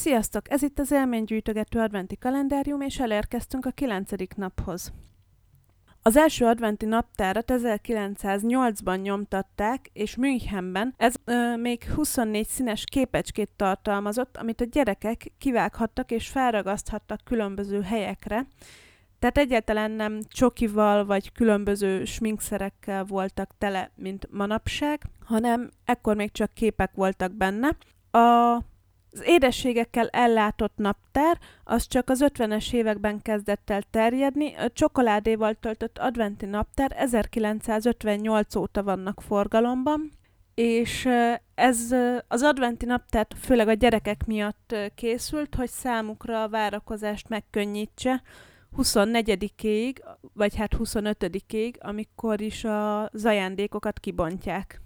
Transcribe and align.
Sziasztok! 0.00 0.50
Ez 0.50 0.62
itt 0.62 0.78
az 0.78 0.90
élménygyűjtögető 0.90 1.78
adventi 1.78 2.16
kalendárium, 2.16 2.80
és 2.80 2.98
elérkeztünk 2.98 3.66
a 3.66 3.70
9. 3.70 4.10
naphoz. 4.36 4.92
Az 6.02 6.16
első 6.16 6.44
adventi 6.44 6.86
naptárat 6.86 7.52
1908-ban 7.56 9.00
nyomtatták, 9.02 9.90
és 9.92 10.16
Münchenben 10.16 10.94
ez 10.96 11.14
ö, 11.24 11.56
még 11.56 11.84
24 11.84 12.46
színes 12.46 12.84
képecskét 12.84 13.50
tartalmazott, 13.56 14.36
amit 14.36 14.60
a 14.60 14.64
gyerekek 14.64 15.32
kivághattak 15.38 16.10
és 16.10 16.28
felragaszthattak 16.28 17.20
különböző 17.24 17.82
helyekre. 17.82 18.46
Tehát 19.18 19.38
egyáltalán 19.38 19.90
nem 19.90 20.20
csokival 20.28 21.04
vagy 21.04 21.32
különböző 21.32 22.04
sminkszerekkel 22.04 23.04
voltak 23.04 23.50
tele, 23.58 23.90
mint 23.94 24.28
manapság, 24.30 25.02
hanem 25.24 25.70
ekkor 25.84 26.16
még 26.16 26.32
csak 26.32 26.54
képek 26.54 26.90
voltak 26.94 27.32
benne. 27.32 27.76
A 28.10 28.58
az 29.12 29.22
édességekkel 29.24 30.08
ellátott 30.08 30.76
naptár 30.76 31.38
az 31.64 31.86
csak 31.86 32.10
az 32.10 32.24
50-es 32.26 32.72
években 32.72 33.22
kezdett 33.22 33.70
el 33.70 33.82
terjedni, 33.90 34.54
a 34.54 34.70
csokoládéval 34.72 35.54
töltött 35.54 35.98
adventi 35.98 36.46
naptár 36.46 36.92
1958 36.96 38.54
óta 38.54 38.82
vannak 38.82 39.20
forgalomban, 39.20 40.10
és 40.54 41.08
ez 41.54 41.94
az 42.28 42.42
adventi 42.42 42.86
naptár 42.86 43.26
főleg 43.40 43.68
a 43.68 43.72
gyerekek 43.72 44.26
miatt 44.26 44.74
készült, 44.94 45.54
hogy 45.54 45.70
számukra 45.70 46.42
a 46.42 46.48
várakozást 46.48 47.28
megkönnyítse 47.28 48.22
24-ig, 48.76 49.96
vagy 50.32 50.56
hát 50.56 50.74
25-ig, 50.78 51.78
amikor 51.78 52.40
is 52.40 52.64
a 52.64 53.10
ajándékokat 53.24 53.98
kibontják. 53.98 54.80